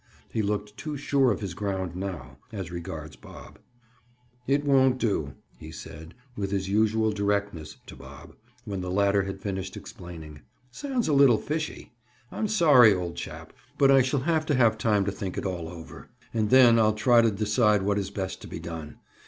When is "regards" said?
2.71-3.15